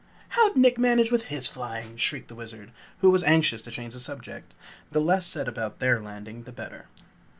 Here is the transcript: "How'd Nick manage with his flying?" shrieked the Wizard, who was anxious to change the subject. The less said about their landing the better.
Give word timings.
"How'd 0.29 0.55
Nick 0.57 0.79
manage 0.79 1.11
with 1.11 1.25
his 1.25 1.47
flying?" 1.47 1.95
shrieked 1.95 2.27
the 2.27 2.33
Wizard, 2.33 2.71
who 3.01 3.11
was 3.11 3.21
anxious 3.23 3.61
to 3.61 3.69
change 3.69 3.93
the 3.93 3.99
subject. 3.99 4.55
The 4.91 4.99
less 4.99 5.27
said 5.27 5.47
about 5.47 5.77
their 5.77 6.01
landing 6.01 6.41
the 6.41 6.51
better. 6.51 6.87